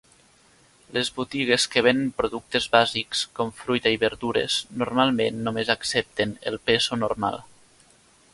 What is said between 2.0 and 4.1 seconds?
productes bàsics, com fruita i